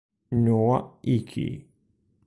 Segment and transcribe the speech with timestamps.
[0.31, 1.61] Noah Hickey